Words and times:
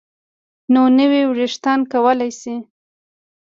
نو 0.73 0.81
نوي 0.97 1.21
ویښتان 1.37 1.79
کولی 1.91 2.31
شي 2.39 2.55